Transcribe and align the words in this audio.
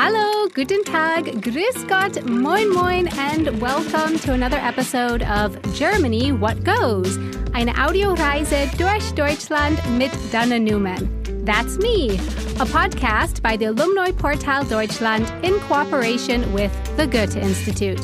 Hallo, 0.00 0.46
guten 0.54 0.84
Tag, 0.84 1.24
grüß 1.24 1.88
Gott, 1.88 2.24
moin 2.24 2.72
moin, 2.72 3.08
and 3.18 3.60
welcome 3.60 4.16
to 4.20 4.32
another 4.32 4.58
episode 4.58 5.24
of 5.24 5.60
Germany 5.74 6.30
What 6.30 6.62
Goes, 6.62 7.18
eine 7.52 7.74
Audioreise 7.76 8.70
durch 8.78 9.12
Deutschland 9.16 9.76
mit 9.98 10.12
Dana 10.30 10.56
Newman. 10.56 11.10
That's 11.44 11.78
me, 11.78 12.10
a 12.60 12.64
podcast 12.64 13.42
by 13.42 13.56
the 13.56 13.64
Alumni 13.64 14.12
Portal 14.12 14.62
Deutschland 14.62 15.26
in 15.44 15.58
cooperation 15.66 16.52
with 16.52 16.70
the 16.96 17.08
Goethe 17.08 17.34
Institute. 17.34 17.98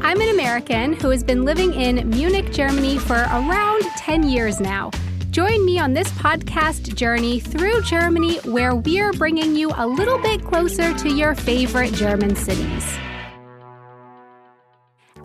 I'm 0.00 0.22
an 0.22 0.30
American 0.30 0.94
who 0.94 1.10
has 1.10 1.22
been 1.22 1.44
living 1.44 1.74
in 1.74 2.08
Munich, 2.08 2.50
Germany 2.50 2.96
for 2.96 3.26
around 3.30 3.82
10 3.98 4.22
years 4.22 4.58
now. 4.58 4.90
Join 5.34 5.64
me 5.64 5.80
on 5.80 5.94
this 5.94 6.06
podcast 6.12 6.94
journey 6.94 7.40
through 7.40 7.82
Germany, 7.82 8.36
where 8.44 8.76
we're 8.76 9.12
bringing 9.14 9.56
you 9.56 9.72
a 9.74 9.84
little 9.84 10.18
bit 10.18 10.44
closer 10.44 10.94
to 10.94 11.12
your 11.12 11.34
favorite 11.34 11.92
German 11.92 12.36
cities. 12.36 12.96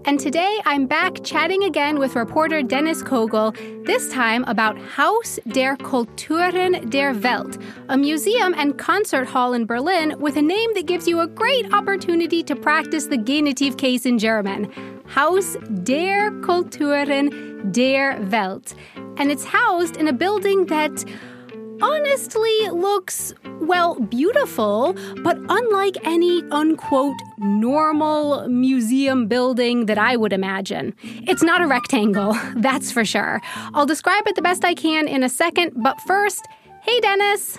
And 0.05 0.20
today 0.20 0.62
I'm 0.66 0.88
back 0.88 1.23
chatting 1.23 1.63
again 1.63 1.99
with 1.99 2.16
reporter 2.16 2.63
Dennis 2.63 3.04
Kogel, 3.04 3.55
this 3.85 4.12
time 4.12 4.44
about 4.45 4.80
Haus 4.80 5.38
der 5.48 5.76
Kulturen 5.76 6.90
der 6.90 7.13
Welt, 7.13 7.60
a 7.90 7.96
museum 7.96 8.55
and 8.57 8.80
concert 8.80 9.27
hall 9.27 9.54
in 9.54 9.68
Berlin 9.68 10.20
with 10.20 10.38
a 10.38 10.41
name 10.41 10.73
that 10.73 10.88
gives 10.88 11.07
you 11.07 11.20
a 11.20 11.27
great 11.27 11.71
opportunity 11.71 12.41
to 12.41 12.55
practice 12.55 13.05
the 13.05 13.18
genitive 13.18 13.77
case 13.77 14.07
in 14.07 14.18
German. 14.18 14.98
Haus 15.16 15.58
der 15.84 16.31
Kulturen 16.41 17.72
der 17.72 18.20
Welt 18.31 18.76
and 19.18 19.32
it's 19.32 19.44
housed 19.44 19.98
in 19.98 20.08
a 20.08 20.13
building 20.13 20.66
that 20.68 21.04
honestly 21.82 22.70
looks, 22.72 23.34
well, 23.62 23.99
beautiful, 23.99 24.95
but 25.24 25.37
unlike 25.49 25.98
any 26.04 26.43
unquote 26.52 27.18
normal 27.37 28.48
museum 28.48 29.27
building 29.27 29.85
that 29.85 29.98
I 29.98 30.15
would 30.15 30.34
imagine. 30.34 30.96
It's 31.04 31.43
not 31.43 31.62
a 31.62 31.68
rectangle, 31.68 32.37
that's 32.55 32.91
for 32.91 33.05
sure. 33.05 33.41
I'll 33.74 33.85
describe 33.85 34.27
it 34.27 34.35
the 34.35 34.41
best 34.41 34.63
I 34.65 34.74
can 34.74 35.07
in 35.07 35.24
a 35.24 35.30
second, 35.30 35.74
but 35.76 35.99
first, 36.02 36.48
hey 36.82 36.99
Dennis. 36.99 37.57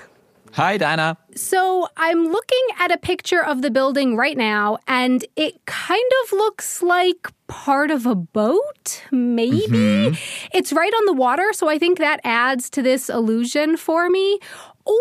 Hi, 0.52 0.76
Dana. 0.76 1.16
So 1.36 1.86
I'm 1.96 2.24
looking 2.24 2.66
at 2.78 2.90
a 2.90 2.98
picture 2.98 3.42
of 3.42 3.62
the 3.62 3.70
building 3.70 4.16
right 4.16 4.36
now, 4.36 4.78
and 4.88 5.24
it 5.36 5.64
kind 5.64 6.10
of 6.24 6.32
looks 6.32 6.82
like 6.82 7.28
part 7.46 7.90
of 7.90 8.04
a 8.04 8.16
boat, 8.16 9.02
maybe. 9.12 9.66
Mm-hmm. 9.68 10.56
It's 10.56 10.72
right 10.72 10.92
on 10.92 11.06
the 11.06 11.12
water, 11.12 11.52
so 11.52 11.68
I 11.68 11.78
think 11.78 11.98
that 11.98 12.20
adds 12.24 12.68
to 12.70 12.82
this 12.82 13.08
illusion 13.08 13.76
for 13.76 14.10
me. 14.10 14.40
Or 14.84 14.96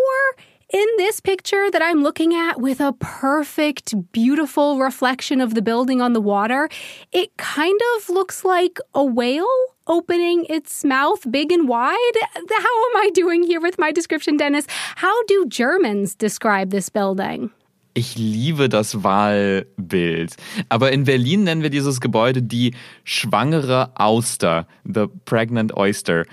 in 0.72 0.86
this 0.96 1.20
picture 1.20 1.70
that 1.70 1.82
I'm 1.82 2.02
looking 2.02 2.34
at 2.34 2.60
with 2.60 2.80
a 2.80 2.92
perfect, 2.92 4.12
beautiful 4.12 4.78
reflection 4.78 5.40
of 5.40 5.54
the 5.54 5.62
building 5.62 6.00
on 6.00 6.12
the 6.12 6.20
water, 6.20 6.68
it 7.12 7.36
kind 7.36 7.78
of 7.96 8.08
looks 8.08 8.44
like 8.44 8.78
a 8.94 9.04
whale 9.04 9.48
opening 9.86 10.46
its 10.48 10.84
mouth 10.84 11.20
big 11.30 11.50
and 11.50 11.68
wide. 11.68 12.16
How 12.34 12.76
am 12.88 12.96
I 12.96 13.10
doing 13.12 13.42
here 13.42 13.60
with 13.60 13.78
my 13.78 13.90
description, 13.90 14.36
Dennis? 14.36 14.66
How 14.96 15.24
do 15.24 15.46
Germans 15.48 16.14
describe 16.14 16.70
this 16.70 16.88
building? 16.88 17.50
Ich 17.94 18.16
liebe 18.16 18.68
das 18.68 19.02
Wahlbild. 19.02 20.36
Aber 20.68 20.92
in 20.92 21.02
Berlin 21.04 21.42
nennen 21.42 21.62
wir 21.62 21.70
dieses 21.70 22.00
Gebäude 22.00 22.40
die 22.40 22.72
schwangere 23.02 23.90
Auster, 23.96 24.68
the 24.84 25.08
pregnant 25.24 25.76
oyster. 25.76 26.24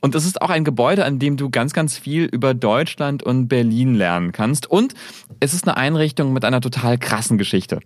Und 0.00 0.14
es 0.14 0.24
ist 0.24 0.40
auch 0.40 0.50
ein 0.50 0.64
Gebäude, 0.64 1.04
an 1.04 1.18
dem 1.18 1.36
du 1.36 1.50
ganz, 1.50 1.72
ganz 1.72 1.98
viel 1.98 2.24
über 2.24 2.54
Deutschland 2.54 3.22
und 3.22 3.48
Berlin 3.48 3.94
lernen 3.94 4.32
kannst. 4.32 4.66
Und 4.66 4.94
es 5.40 5.52
ist 5.52 5.68
eine 5.68 5.76
Einrichtung 5.76 6.32
mit 6.32 6.44
einer 6.44 6.60
total 6.60 6.96
krassen 6.98 7.36
Geschichte. 7.36 7.80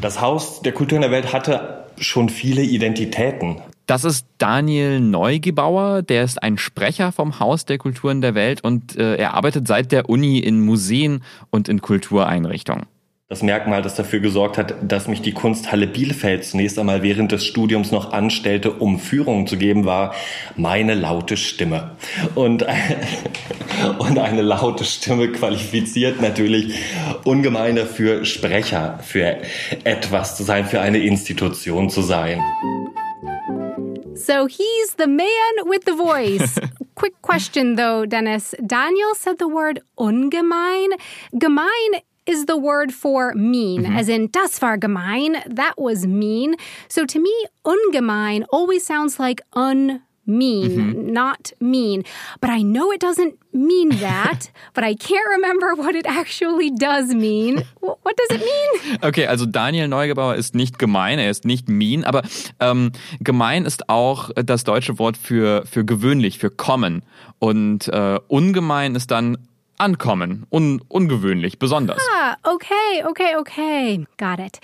Das 0.00 0.20
Haus 0.20 0.62
der 0.62 0.72
Kultur 0.72 0.96
in 0.96 1.02
der 1.02 1.10
Welt 1.10 1.32
hatte 1.32 1.84
schon 1.98 2.30
viele 2.30 2.62
Identitäten. 2.62 3.60
Das 3.86 4.04
ist 4.04 4.26
Daniel 4.38 5.00
Neugebauer, 5.00 6.02
der 6.02 6.22
ist 6.22 6.42
ein 6.42 6.58
Sprecher 6.58 7.12
vom 7.12 7.40
Haus 7.40 7.64
der 7.66 7.76
Kulturen 7.76 8.20
der 8.20 8.36
Welt 8.36 8.62
und 8.62 8.96
äh, 8.96 9.16
er 9.16 9.34
arbeitet 9.34 9.66
seit 9.66 9.90
der 9.90 10.08
Uni 10.08 10.38
in 10.38 10.60
Museen 10.60 11.24
und 11.50 11.68
in 11.68 11.82
Kultureinrichtungen. 11.82 12.86
Das 13.30 13.44
Merkmal, 13.44 13.80
das 13.80 13.94
dafür 13.94 14.18
gesorgt 14.18 14.58
hat, 14.58 14.74
dass 14.82 15.06
mich 15.06 15.22
die 15.22 15.30
Kunsthalle 15.30 15.86
Bielefeld 15.86 16.44
zunächst 16.44 16.76
einmal 16.80 17.04
während 17.04 17.30
des 17.30 17.46
Studiums 17.46 17.92
noch 17.92 18.12
anstellte, 18.12 18.72
um 18.72 18.98
Führungen 18.98 19.46
zu 19.46 19.56
geben, 19.56 19.84
war 19.84 20.16
meine 20.56 20.96
laute 20.96 21.36
Stimme. 21.36 21.92
Und, 22.34 22.66
und 24.00 24.18
eine 24.18 24.42
laute 24.42 24.84
Stimme 24.84 25.30
qualifiziert 25.30 26.20
natürlich 26.20 26.74
ungemein 27.22 27.76
dafür, 27.76 28.24
Sprecher 28.24 28.98
für 29.00 29.36
etwas 29.84 30.36
zu 30.36 30.42
sein, 30.42 30.64
für 30.64 30.80
eine 30.80 30.98
Institution 30.98 31.88
zu 31.88 32.02
sein. 32.02 32.42
So 34.16 34.48
he's 34.48 34.96
the 34.98 35.06
man 35.06 35.26
with 35.66 35.82
the 35.86 35.92
voice. 35.92 36.56
Quick 36.96 37.22
question 37.22 37.76
though, 37.76 38.04
Dennis. 38.04 38.56
Daniel 38.60 39.14
said 39.14 39.36
the 39.38 39.46
word 39.46 39.82
ungemein. 39.94 40.88
Gemein 41.32 42.02
is 42.30 42.46
the 42.46 42.56
word 42.56 42.92
for 42.94 43.34
mean, 43.34 43.82
mm-hmm. 43.82 43.96
as 43.96 44.08
in 44.08 44.28
das 44.30 44.60
war 44.62 44.78
gemein, 44.78 45.42
that 45.54 45.74
was 45.76 46.06
mean. 46.06 46.54
So 46.88 47.04
to 47.04 47.18
me, 47.18 47.34
ungemein 47.64 48.44
always 48.50 48.86
sounds 48.86 49.18
like 49.18 49.42
un 49.52 50.02
mean, 50.26 50.70
mm-hmm. 50.70 51.12
not 51.12 51.52
mean. 51.60 52.04
But 52.40 52.50
I 52.50 52.62
know 52.62 52.92
it 52.92 53.00
doesn't 53.00 53.34
mean 53.52 53.90
that, 54.00 54.50
but 54.74 54.84
I 54.84 54.94
can't 54.94 55.28
remember 55.28 55.74
what 55.74 55.94
it 55.94 56.06
actually 56.06 56.70
does 56.70 57.12
mean. 57.14 57.64
What 57.80 58.16
does 58.16 58.38
it 58.38 58.44
mean? 58.44 58.98
Okay, 59.02 59.26
also 59.26 59.46
Daniel 59.46 59.88
Neugebauer 59.88 60.36
ist 60.36 60.54
nicht 60.54 60.78
gemein, 60.78 61.18
er 61.18 61.30
ist 61.30 61.44
nicht 61.44 61.68
mean, 61.68 62.04
aber 62.04 62.22
ähm, 62.60 62.92
gemein 63.20 63.64
ist 63.64 63.88
auch 63.88 64.30
das 64.34 64.64
deutsche 64.64 64.98
Wort 64.98 65.16
für, 65.16 65.64
für 65.66 65.84
gewöhnlich, 65.84 66.38
für 66.38 66.50
kommen. 66.50 67.02
Und 67.38 67.88
äh, 67.88 68.18
ungemein 68.28 68.94
ist 68.94 69.10
dann 69.10 69.38
ankommen, 69.80 70.46
un 70.50 70.82
ungewöhnlich, 70.88 71.58
besonders. 71.58 71.98
Ah, 72.14 72.36
okay, 72.44 73.04
okay, 73.08 73.36
okay. 73.36 74.06
Got 74.18 74.38
it. 74.38 74.60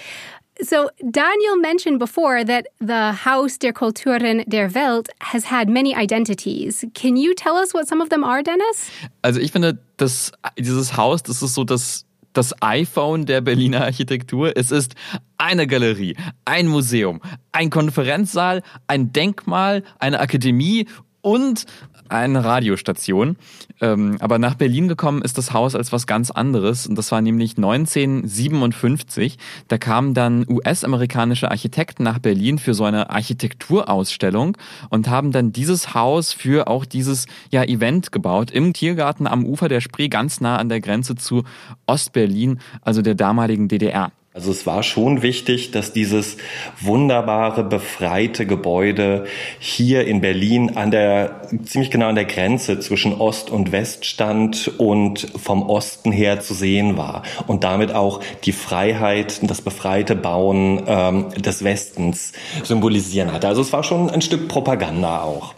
So, 0.62 0.88
Daniel 1.00 1.56
mentioned 1.60 1.98
before 1.98 2.42
that 2.44 2.66
the 2.80 3.12
Haus 3.26 3.58
der 3.58 3.72
Kulturen 3.72 4.42
der 4.46 4.74
Welt 4.74 5.08
has 5.20 5.50
had 5.50 5.68
many 5.68 5.94
identities. 5.94 6.86
Can 6.94 7.16
you 7.16 7.34
tell 7.34 7.56
us 7.56 7.74
what 7.74 7.86
some 7.86 8.00
of 8.00 8.08
them 8.08 8.24
are, 8.24 8.42
Dennis? 8.42 8.90
Also, 9.22 9.38
ich 9.40 9.52
finde, 9.52 9.78
das, 9.98 10.32
dieses 10.58 10.96
Haus, 10.96 11.22
das 11.22 11.42
ist 11.42 11.54
so 11.54 11.64
das, 11.64 12.06
das 12.32 12.54
iPhone 12.62 13.26
der 13.26 13.42
Berliner 13.42 13.82
Architektur. 13.82 14.56
Es 14.56 14.70
ist 14.70 14.94
eine 15.36 15.66
Galerie, 15.66 16.16
ein 16.46 16.68
Museum, 16.68 17.20
ein 17.52 17.68
Konferenzsaal, 17.68 18.62
ein 18.86 19.12
Denkmal, 19.12 19.82
eine 19.98 20.20
Akademie 20.20 20.86
und 21.26 21.66
eine 22.08 22.44
Radiostation. 22.44 23.36
Ähm, 23.80 24.16
aber 24.20 24.38
nach 24.38 24.54
Berlin 24.54 24.86
gekommen 24.86 25.22
ist 25.22 25.36
das 25.38 25.52
Haus 25.52 25.74
als 25.74 25.90
was 25.90 26.06
ganz 26.06 26.30
anderes. 26.30 26.86
Und 26.86 26.96
das 26.96 27.10
war 27.10 27.20
nämlich 27.20 27.56
1957. 27.56 29.36
Da 29.66 29.76
kamen 29.76 30.14
dann 30.14 30.46
US-amerikanische 30.48 31.50
Architekten 31.50 32.04
nach 32.04 32.20
Berlin 32.20 32.60
für 32.60 32.74
so 32.74 32.84
eine 32.84 33.10
Architekturausstellung 33.10 34.56
und 34.88 35.08
haben 35.08 35.32
dann 35.32 35.50
dieses 35.50 35.94
Haus 35.94 36.32
für 36.32 36.68
auch 36.68 36.84
dieses 36.84 37.26
ja, 37.50 37.64
Event 37.64 38.12
gebaut 38.12 38.52
im 38.52 38.72
Tiergarten 38.72 39.26
am 39.26 39.44
Ufer 39.44 39.68
der 39.68 39.80
Spree, 39.80 40.06
ganz 40.06 40.40
nah 40.40 40.58
an 40.58 40.68
der 40.68 40.80
Grenze 40.80 41.16
zu 41.16 41.42
Ostberlin, 41.88 42.60
also 42.82 43.02
der 43.02 43.16
damaligen 43.16 43.66
DDR. 43.66 44.12
Also 44.36 44.50
es 44.50 44.66
war 44.66 44.82
schon 44.82 45.22
wichtig, 45.22 45.70
dass 45.70 45.94
dieses 45.94 46.36
wunderbare, 46.82 47.64
befreite 47.64 48.44
Gebäude 48.44 49.24
hier 49.58 50.06
in 50.06 50.20
Berlin 50.20 50.76
an 50.76 50.90
der, 50.90 51.48
ziemlich 51.64 51.90
genau 51.90 52.08
an 52.08 52.16
der 52.16 52.26
Grenze 52.26 52.78
zwischen 52.78 53.14
Ost 53.14 53.50
und 53.50 53.72
West 53.72 54.04
stand 54.04 54.72
und 54.76 55.26
vom 55.42 55.62
Osten 55.70 56.12
her 56.12 56.38
zu 56.40 56.52
sehen 56.52 56.98
war 56.98 57.22
und 57.46 57.64
damit 57.64 57.94
auch 57.94 58.20
die 58.44 58.52
Freiheit, 58.52 59.40
das 59.48 59.62
befreite 59.62 60.14
Bauen 60.14 60.82
ähm, 60.86 61.30
des 61.38 61.64
Westens 61.64 62.34
symbolisieren 62.62 63.32
hatte. 63.32 63.48
Also 63.48 63.62
es 63.62 63.72
war 63.72 63.84
schon 63.84 64.10
ein 64.10 64.20
Stück 64.20 64.48
Propaganda 64.48 65.22
auch. 65.22 65.54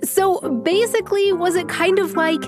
So 0.00 0.40
basically 0.64 1.34
was 1.38 1.56
it 1.56 1.68
kind 1.68 2.00
of 2.00 2.14
like 2.14 2.42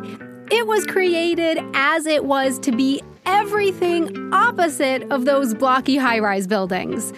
it 0.51 0.67
was 0.67 0.87
created 0.87 1.59
as 1.75 2.07
it 2.07 2.23
was 2.23 2.59
to 2.63 2.73
be 2.73 3.03
everything 3.27 4.33
opposite 4.33 5.03
of 5.11 5.25
those 5.25 5.55
blocky 5.55 5.97
high 5.97 6.19
rise 6.19 6.47
buildings. 6.47 7.13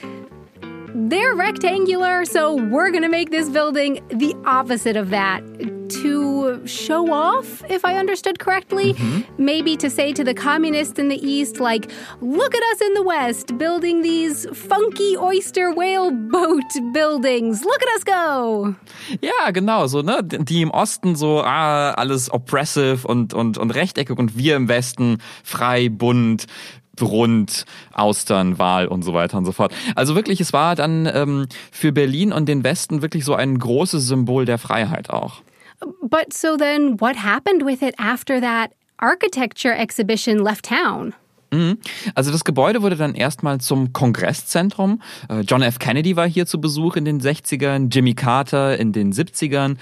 They're 0.94 1.34
rectangular, 1.34 2.24
so 2.24 2.54
we're 2.54 2.90
to 3.02 3.08
make 3.08 3.30
this 3.30 3.48
building 3.48 4.04
the 4.08 4.34
opposite 4.44 4.96
of 4.96 5.10
that 5.10 5.42
to 6.42 6.66
show 6.66 7.12
off, 7.12 7.62
if 7.70 7.84
I 7.84 7.96
understood 7.96 8.38
correctly. 8.38 8.94
Mm-hmm. 8.94 9.44
Maybe 9.44 9.76
to 9.76 9.88
say 9.88 10.12
to 10.12 10.24
the 10.24 10.34
communists 10.34 10.98
in 10.98 11.08
the 11.08 11.16
East, 11.16 11.60
like, 11.60 11.90
look 12.20 12.54
at 12.54 12.62
us 12.72 12.80
in 12.80 12.94
the 12.94 13.02
West 13.02 13.58
building 13.58 14.02
these 14.02 14.46
funky 14.52 15.16
oyster 15.16 15.72
whale 15.72 16.10
boat 16.10 16.72
buildings. 16.92 17.64
Look 17.64 17.82
at 17.82 17.88
us 17.96 18.04
go. 18.04 18.74
Ja, 19.20 19.50
genau, 19.50 19.86
so, 19.86 20.02
ne? 20.02 20.22
Die 20.22 20.62
im 20.62 20.70
Osten 20.70 21.16
so, 21.16 21.42
ah, 21.42 21.92
alles 21.92 22.30
oppressive 22.30 23.06
und, 23.06 23.34
und, 23.34 23.58
und 23.58 23.70
rechteckig 23.70 24.18
und 24.18 24.36
wir 24.36 24.56
im 24.56 24.68
Westen 24.68 25.18
frei, 25.44 25.88
bunt, 25.88 26.46
Rund, 27.00 27.64
Austern, 27.92 28.58
Wal 28.58 28.86
und 28.86 29.02
so 29.02 29.14
weiter 29.14 29.38
und 29.38 29.44
so 29.44 29.52
fort. 29.52 29.72
Also 29.96 30.14
wirklich, 30.14 30.40
es 30.40 30.52
war 30.52 30.74
dann 30.76 31.10
ähm, 31.12 31.46
für 31.70 31.92
Berlin 31.92 32.32
und 32.32 32.48
den 32.48 32.64
Westen 32.64 33.02
wirklich 33.02 33.24
so 33.24 33.34
ein 33.34 33.58
großes 33.58 34.06
Symbol 34.06 34.44
der 34.44 34.58
Freiheit 34.58 35.10
auch. 35.10 35.42
But 36.02 36.32
so 36.32 36.56
then 36.56 37.00
what 37.00 37.16
happened 37.16 37.64
with 37.64 37.82
it 37.82 37.94
after 37.98 38.40
that 38.40 38.72
architecture 38.98 39.74
exhibition 39.74 40.38
left 40.38 40.66
town? 40.66 41.14
Mhm. 41.52 41.78
Also 42.14 42.32
das 42.32 42.44
Gebäude 42.44 42.82
wurde 42.82 42.96
dann 42.96 43.14
erstmal 43.14 43.60
zum 43.60 43.92
Kongresszentrum. 43.92 45.02
Äh, 45.28 45.40
John 45.40 45.62
F. 45.62 45.78
Kennedy 45.78 46.16
war 46.16 46.26
hier 46.26 46.46
zu 46.46 46.60
Besuch 46.60 46.96
in 46.96 47.04
den 47.04 47.20
60ern, 47.20 47.92
Jimmy 47.92 48.14
Carter 48.14 48.78
in 48.78 48.92
den 48.92 49.12
70ern. 49.12 49.76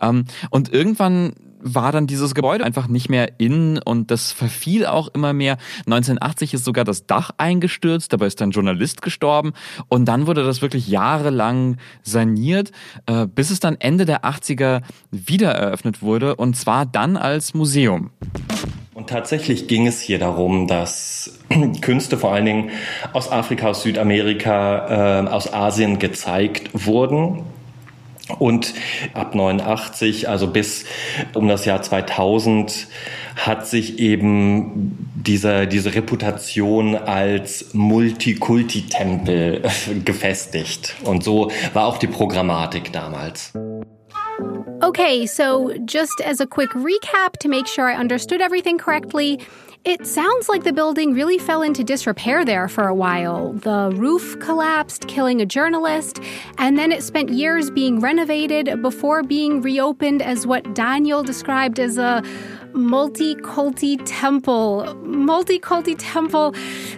Ähm, 0.00 0.26
und 0.50 0.72
irgendwann 0.72 1.32
war 1.64 1.90
dann 1.92 2.06
dieses 2.06 2.34
Gebäude 2.34 2.64
einfach 2.64 2.86
nicht 2.88 3.08
mehr 3.08 3.40
in 3.40 3.78
und 3.78 4.10
das 4.10 4.32
verfiel 4.32 4.86
auch 4.86 5.08
immer 5.08 5.32
mehr. 5.32 5.56
1980 5.86 6.54
ist 6.54 6.64
sogar 6.64 6.84
das 6.84 7.06
Dach 7.06 7.30
eingestürzt, 7.38 8.12
dabei 8.12 8.26
ist 8.26 8.40
ein 8.42 8.50
Journalist 8.50 9.02
gestorben 9.02 9.54
und 9.88 10.04
dann 10.04 10.26
wurde 10.26 10.44
das 10.44 10.62
wirklich 10.62 10.88
jahrelang 10.88 11.78
saniert, 12.02 12.70
äh, 13.06 13.26
bis 13.26 13.50
es 13.50 13.60
dann 13.60 13.76
Ende 13.80 14.04
der 14.04 14.24
80er 14.24 14.82
wieder 15.10 15.52
eröffnet 15.52 16.02
wurde 16.02 16.36
und 16.36 16.54
zwar 16.56 16.84
dann 16.84 17.16
als 17.16 17.54
Museum. 17.54 18.10
Und 18.92 19.08
tatsächlich 19.08 19.66
ging 19.66 19.86
es 19.86 20.00
hier 20.00 20.18
darum, 20.18 20.68
dass 20.68 21.38
Künste 21.80 22.18
vor 22.18 22.32
allen 22.32 22.44
Dingen 22.44 22.70
aus 23.12 23.30
Afrika, 23.30 23.68
aus 23.68 23.82
Südamerika, 23.82 25.24
äh, 25.24 25.28
aus 25.28 25.52
Asien 25.52 25.98
gezeigt 25.98 26.70
wurden. 26.72 27.42
Und 28.38 28.72
ab 29.12 29.34
89, 29.34 30.28
also 30.28 30.46
bis 30.46 30.86
um 31.34 31.46
das 31.46 31.66
Jahr 31.66 31.82
2000, 31.82 32.86
hat 33.36 33.66
sich 33.66 33.98
eben 33.98 35.10
diese, 35.14 35.66
diese 35.66 35.94
Reputation 35.94 36.94
als 36.96 37.74
Multikulti-Tempel 37.74 39.62
gefestigt. 40.04 40.94
Und 41.04 41.22
so 41.24 41.50
war 41.74 41.86
auch 41.86 41.98
die 41.98 42.06
Programmatik 42.06 42.92
damals. 42.92 43.52
Okay, 44.80 45.26
so 45.26 45.70
just 45.86 46.20
as 46.24 46.40
a 46.40 46.46
quick 46.46 46.74
recap 46.74 47.38
to 47.40 47.48
make 47.48 47.66
sure 47.66 47.88
I 47.88 47.98
understood 47.98 48.40
everything 48.40 48.76
correctly, 48.78 49.38
it 49.84 50.06
sounds 50.06 50.48
like 50.48 50.64
the 50.64 50.72
building 50.72 51.12
really 51.12 51.36
fell 51.36 51.60
into 51.60 51.84
disrepair 51.84 52.42
there 52.44 52.68
for 52.68 52.88
a 52.88 52.94
while. 52.94 53.52
The 53.52 53.92
roof 53.94 54.38
collapsed, 54.40 55.06
killing 55.08 55.42
a 55.42 55.46
journalist, 55.46 56.20
and 56.56 56.78
then 56.78 56.90
it 56.90 57.02
spent 57.02 57.28
years 57.28 57.70
being 57.70 58.00
renovated 58.00 58.80
before 58.80 59.22
being 59.22 59.60
reopened 59.60 60.22
as 60.22 60.46
what 60.46 60.74
Daniel 60.74 61.22
described 61.22 61.78
as 61.78 61.98
a 61.98 62.22
multi-culti 62.74 63.98
temple. 64.04 64.94
Multi-culti 65.04 65.94
temple. 65.96 66.52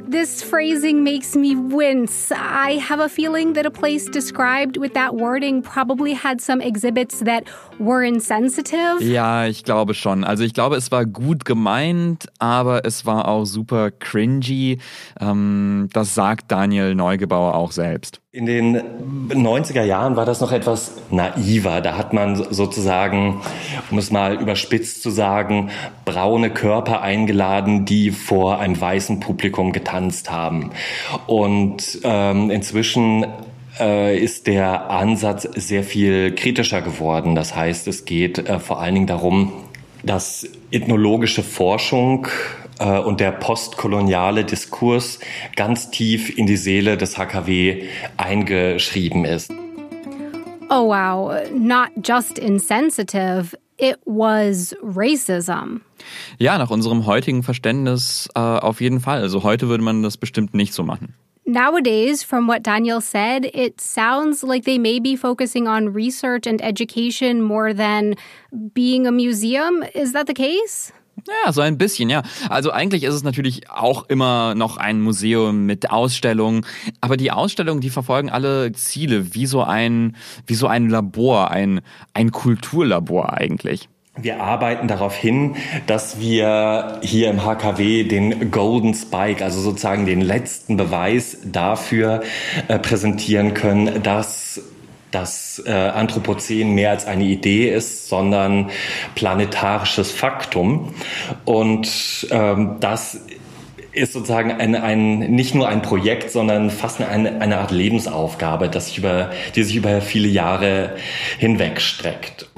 This 0.08 0.42
phrasing 0.42 1.04
makes 1.04 1.36
me 1.36 1.54
wince. 1.54 2.32
I 2.32 2.78
have 2.78 3.00
a 3.00 3.08
feeling 3.08 3.52
that 3.54 3.66
a 3.66 3.70
place 3.70 4.06
described 4.06 4.76
with 4.76 4.94
that 4.94 5.16
wording 5.16 5.62
probably 5.62 6.14
had 6.14 6.40
some 6.40 6.60
exhibits 6.60 7.20
that 7.20 7.44
were 7.78 8.02
insensitive. 8.02 9.02
Ja, 9.02 9.46
ich 9.46 9.64
glaube 9.64 9.94
schon. 9.94 10.24
Also 10.24 10.44
ich 10.44 10.54
glaube, 10.54 10.76
es 10.76 10.90
war 10.90 11.04
gut 11.04 11.44
gemeint, 11.44 12.26
aber 12.38 12.84
es 12.84 13.04
war 13.04 13.28
auch 13.28 13.44
super 13.44 13.90
cringy. 13.90 14.78
Ähm, 15.20 15.88
das 15.92 16.14
sagt 16.14 16.50
Daniel 16.50 16.94
Neugebauer 16.94 17.54
auch 17.54 17.72
selbst. 17.72 18.20
In 18.36 18.44
den 18.44 18.78
90er 19.30 19.82
Jahren 19.82 20.16
war 20.16 20.26
das 20.26 20.42
noch 20.42 20.52
etwas 20.52 20.92
naiver. 21.10 21.80
Da 21.80 21.96
hat 21.96 22.12
man 22.12 22.36
sozusagen, 22.36 23.40
um 23.90 23.96
es 23.96 24.10
mal 24.10 24.34
überspitzt 24.34 25.02
zu 25.02 25.08
sagen, 25.08 25.70
braune 26.04 26.50
Körper 26.50 27.00
eingeladen, 27.00 27.86
die 27.86 28.10
vor 28.10 28.58
einem 28.58 28.78
weißen 28.78 29.20
Publikum 29.20 29.72
getanzt 29.72 30.30
haben. 30.30 30.72
Und 31.26 32.00
ähm, 32.04 32.50
inzwischen 32.50 33.24
äh, 33.80 34.18
ist 34.18 34.48
der 34.48 34.90
Ansatz 34.90 35.48
sehr 35.54 35.82
viel 35.82 36.34
kritischer 36.34 36.82
geworden. 36.82 37.36
Das 37.36 37.56
heißt, 37.56 37.88
es 37.88 38.04
geht 38.04 38.38
äh, 38.38 38.58
vor 38.58 38.82
allen 38.82 38.96
Dingen 38.96 39.06
darum, 39.06 39.50
dass 40.02 40.46
ethnologische 40.70 41.42
Forschung 41.42 42.28
äh, 42.78 42.98
und 42.98 43.20
der 43.20 43.32
postkoloniale 43.32 44.44
Diskurs 44.44 45.18
ganz 45.54 45.90
tief 45.90 46.36
in 46.36 46.46
die 46.46 46.56
Seele 46.56 46.96
des 46.96 47.18
HKW 47.18 47.84
eingeschrieben 48.16 49.24
ist. 49.24 49.52
Oh 50.68 50.88
wow, 50.88 51.32
not 51.52 51.90
just 52.02 52.38
insensitive, 52.38 53.56
it 53.78 53.96
was 54.04 54.74
racism. 54.82 55.82
Ja, 56.38 56.58
nach 56.58 56.70
unserem 56.70 57.06
heutigen 57.06 57.42
Verständnis 57.42 58.28
äh, 58.34 58.40
auf 58.40 58.80
jeden 58.80 59.00
Fall. 59.00 59.20
Also 59.20 59.42
heute 59.42 59.68
würde 59.68 59.84
man 59.84 60.02
das 60.02 60.16
bestimmt 60.16 60.54
nicht 60.54 60.74
so 60.74 60.82
machen. 60.82 61.14
Nowadays, 61.48 62.24
from 62.24 62.48
what 62.48 62.64
Daniel 62.64 63.00
said, 63.00 63.44
it 63.54 63.80
sounds 63.80 64.42
like 64.42 64.64
they 64.64 64.78
may 64.78 64.98
be 64.98 65.14
focusing 65.14 65.68
on 65.68 65.94
research 65.94 66.44
and 66.44 66.60
education 66.60 67.40
more 67.40 67.72
than 67.72 68.16
being 68.74 69.06
a 69.06 69.12
museum. 69.12 69.84
Is 69.94 70.12
that 70.12 70.26
the 70.26 70.34
case? 70.34 70.92
Ja, 71.26 71.52
so 71.52 71.60
ein 71.60 71.76
bisschen, 71.76 72.08
ja. 72.08 72.22
Also 72.48 72.70
eigentlich 72.70 73.02
ist 73.02 73.14
es 73.14 73.24
natürlich 73.24 73.68
auch 73.70 74.08
immer 74.08 74.54
noch 74.54 74.76
ein 74.76 75.00
Museum 75.00 75.66
mit 75.66 75.90
Ausstellungen, 75.90 76.64
aber 77.00 77.16
die 77.16 77.32
Ausstellungen, 77.32 77.80
die 77.80 77.90
verfolgen 77.90 78.30
alle 78.30 78.72
Ziele, 78.72 79.34
wie 79.34 79.46
so 79.46 79.62
ein, 79.62 80.16
wie 80.46 80.54
so 80.54 80.68
ein 80.68 80.88
Labor, 80.88 81.50
ein, 81.50 81.80
ein 82.14 82.30
Kulturlabor 82.30 83.32
eigentlich. 83.32 83.88
Wir 84.18 84.40
arbeiten 84.40 84.88
darauf 84.88 85.14
hin, 85.14 85.56
dass 85.86 86.18
wir 86.18 87.00
hier 87.02 87.28
im 87.28 87.44
HKW 87.44 88.04
den 88.04 88.50
Golden 88.50 88.94
Spike, 88.94 89.44
also 89.44 89.60
sozusagen 89.60 90.06
den 90.06 90.22
letzten 90.22 90.78
Beweis 90.78 91.38
dafür 91.44 92.22
äh, 92.68 92.78
präsentieren 92.78 93.52
können, 93.52 94.02
dass 94.02 94.62
das 95.16 95.62
äh, 95.64 95.72
Anthropozän 95.72 96.74
mehr 96.74 96.90
als 96.90 97.06
eine 97.06 97.24
Idee 97.24 97.70
ist, 97.70 98.08
sondern 98.08 98.70
planetarisches 99.14 100.12
Faktum. 100.12 100.94
Und 101.44 102.26
ähm, 102.30 102.76
das 102.80 103.20
ist 103.92 104.12
sozusagen 104.12 104.52
ein, 104.52 104.74
ein, 104.74 105.18
nicht 105.18 105.54
nur 105.54 105.68
ein 105.68 105.80
Projekt, 105.80 106.30
sondern 106.30 106.70
fast 106.70 107.00
eine, 107.00 107.40
eine 107.40 107.58
Art 107.58 107.70
Lebensaufgabe, 107.70 108.68
das 108.68 108.88
sich 108.88 108.98
über, 108.98 109.30
die 109.54 109.62
sich 109.62 109.76
über 109.76 110.02
viele 110.02 110.28
Jahre 110.28 110.96
hinweg 111.38 111.80
streckt. 111.80 112.50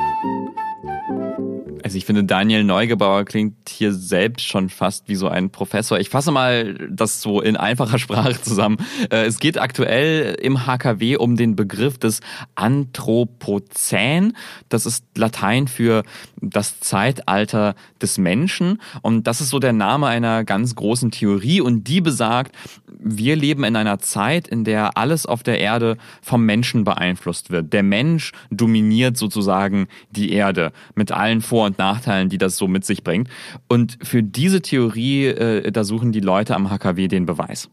Also 1.83 1.97
ich 1.97 2.05
finde, 2.05 2.25
Daniel 2.25 2.65
Neugebauer 2.65 3.25
klingt 3.25 3.69
hier 3.69 3.93
selbst 3.93 4.47
schon 4.47 4.69
fast 4.69 5.09
wie 5.09 5.15
so 5.15 5.29
ein 5.29 5.51
Professor. 5.51 5.99
Ich 5.99 6.09
fasse 6.09 6.31
mal 6.31 6.89
das 6.91 7.21
so 7.21 7.41
in 7.41 7.57
einfacher 7.57 7.99
Sprache 7.99 8.41
zusammen. 8.41 8.79
Äh, 9.11 9.27
es 9.27 9.39
geht 9.39 9.59
aktuell 9.59 10.37
im 10.41 10.67
HKW 10.67 11.17
um 11.17 11.37
den 11.37 11.57
Begriff 11.57 11.99
des 11.99 12.21
Anthropozän. 12.55 14.37
Das 14.69 14.87
ist 14.87 15.05
Latein 15.17 15.69
für 15.69 16.03
das 16.41 16.81
Zeitalter 16.81 17.75
des 18.01 18.19
Menschen. 18.19 18.81
Und 19.03 19.27
das 19.27 19.41
ist 19.41 19.51
so 19.51 19.59
der 19.59 19.73
Name 19.73 20.07
einer 20.07 20.45
ganz 20.45 20.75
großen 20.75 21.11
Theorie. 21.11 21.61
Und 21.61 21.85
die 21.85 22.01
besagt, 22.01 22.55
wir 22.87 23.37
leben 23.37 23.65
in 23.65 23.77
einer 23.77 23.99
Zeit, 23.99 24.49
in 24.49 24.65
der 24.65 24.97
alles 24.97 25.27
auf 25.27 25.43
der 25.43 25.61
Erde 25.61 25.97
vom 26.23 26.45
Menschen 26.45 26.85
beeinflusst 26.85 27.51
wird. 27.51 27.73
Der 27.73 27.83
Mensch 27.83 28.33
dominiert 28.51 29.17
sozusagen 29.17 29.89
die 30.11 30.33
Erde 30.33 30.73
mit 30.95 31.13
allen 31.13 31.41
Vor- 31.41 31.67
und 31.67 31.79
Nachteilen, 31.79 32.29
die 32.29 32.39
das 32.39 32.57
so 32.57 32.69
mit 32.69 32.85
sich 32.85 33.05
bringt. 33.05 33.29
Und 33.69 33.99
für 34.03 34.23
diese 34.23 34.63
Theorie, 34.63 35.27
äh, 35.27 35.71
da 35.71 35.85
suchen 35.85 36.13
die 36.13 36.21
Leute 36.21 36.55
am 36.55 36.71
HKW 36.71 37.09
den 37.09 37.27
Beweis. 37.27 37.69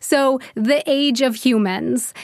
So, 0.00 0.38
the 0.54 0.82
age 0.86 1.22
of 1.22 1.36
humans. 1.36 2.14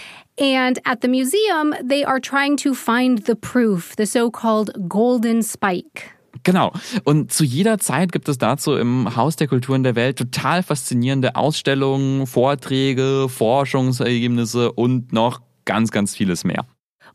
And 0.41 0.81
at 0.87 1.03
the 1.03 1.09
museum, 1.09 1.75
they 1.87 2.03
are 2.03 2.19
trying 2.19 2.57
to 2.59 2.73
find 2.73 3.27
the 3.27 3.35
proof, 3.35 3.95
the 3.97 4.07
so 4.07 4.31
called 4.31 4.73
golden 4.89 5.43
spike. 5.43 6.15
Genau. 6.45 6.73
Und 7.05 7.31
zu 7.31 7.45
jeder 7.45 7.79
Zeit 7.79 8.13
gibt 8.13 8.29
es 8.29 8.39
dazu 8.39 8.75
im 8.75 9.15
Haus 9.17 9.37
der 9.37 9.49
Kulturen 9.49 9.83
der 9.83 9.95
Welt 9.95 10.17
total 10.17 10.63
faszinierende 10.63 11.37
Ausstellungen, 11.37 12.27
Vorträge, 12.27 13.29
Forschungsergebnisse 13.29 14.73
und 14.73 15.13
noch 15.13 15.43
ganz, 15.67 15.91
ganz 15.91 16.17
vieles 16.17 16.45
mehr. 16.45 16.65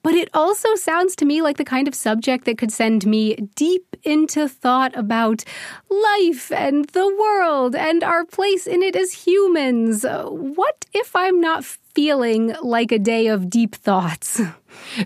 But 0.06 0.14
it 0.14 0.30
also 0.36 0.76
sounds 0.76 1.16
to 1.16 1.26
me 1.26 1.42
like 1.42 1.58
the 1.58 1.66
kind 1.66 1.88
of 1.88 1.96
subject 1.96 2.46
that 2.46 2.60
could 2.60 2.72
send 2.72 3.08
me 3.08 3.36
deep 3.56 3.98
into 4.04 4.48
thought 4.48 4.96
about 4.96 5.44
life 5.90 6.52
and 6.52 6.86
the 6.94 7.08
world 7.18 7.76
and 7.76 8.04
our 8.04 8.24
place 8.24 8.68
in 8.68 8.84
it 8.84 8.96
as 8.96 9.26
humans. 9.26 10.06
What 10.06 10.86
if 10.94 11.16
I'm 11.16 11.42
not 11.42 11.66
feeling 11.96 12.54
like 12.62 12.92
a 12.92 13.00
day 13.00 13.30
of 13.30 13.50
deep 13.50 13.78
thoughts? 13.84 14.44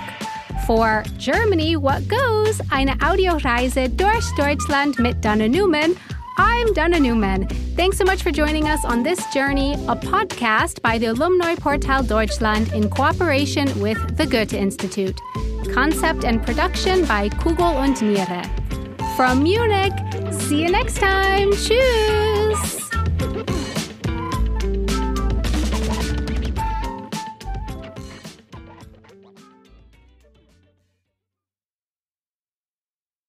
For 0.65 1.03
Germany, 1.17 1.75
what 1.75 2.07
goes? 2.07 2.61
Eine 2.71 2.95
Audioreise 3.01 3.89
durch 3.89 4.23
Deutschland 4.37 4.97
mit 4.97 5.19
Donna 5.19 5.49
Newman 5.49 5.97
I'm 6.41 6.71
Donna 6.71 7.01
Newman. 7.01 7.49
Thanks 7.75 7.97
so 7.97 8.05
much 8.05 8.23
for 8.23 8.31
joining 8.31 8.69
us 8.69 8.85
on 8.85 9.03
this 9.03 9.21
journey, 9.33 9.73
a 9.73 9.95
podcast 9.97 10.81
by 10.81 10.97
the 10.97 11.07
Alumni 11.07 11.55
Portal 11.55 12.01
Deutschland 12.01 12.71
in 12.71 12.89
cooperation 12.89 13.67
with 13.81 14.15
the 14.15 14.25
Goethe 14.25 14.53
Institute. 14.53 15.19
Concept 15.73 16.23
and 16.23 16.41
production 16.41 17.03
by 17.05 17.27
Kugel 17.27 17.75
und 17.75 18.01
Niere. 18.01 18.45
From 19.17 19.43
Munich, 19.43 19.91
see 20.31 20.63
you 20.63 20.71
next 20.71 20.95
time. 20.99 21.51
Tschüss! 21.51 22.38